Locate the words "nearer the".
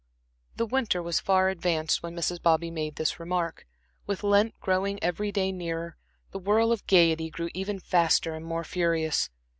5.51-6.39